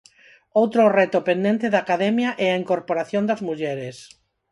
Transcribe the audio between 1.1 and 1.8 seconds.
pendente da